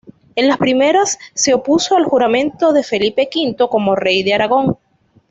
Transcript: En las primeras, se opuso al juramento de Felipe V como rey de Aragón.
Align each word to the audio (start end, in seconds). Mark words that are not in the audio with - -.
En 0.35 0.47
las 0.47 0.57
primeras, 0.57 1.19
se 1.35 1.53
opuso 1.53 1.95
al 1.95 2.05
juramento 2.05 2.73
de 2.73 2.81
Felipe 2.81 3.29
V 3.31 3.55
como 3.69 3.95
rey 3.95 4.23
de 4.23 4.33
Aragón. 4.33 4.77